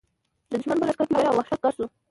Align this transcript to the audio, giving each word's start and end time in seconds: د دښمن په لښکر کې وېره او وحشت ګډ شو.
د 0.49 0.51
دښمن 0.59 0.77
په 0.79 0.85
لښکر 0.87 1.05
کې 1.07 1.15
وېره 1.15 1.29
او 1.31 1.37
وحشت 1.39 1.59
ګډ 1.63 1.73
شو. 1.77 1.85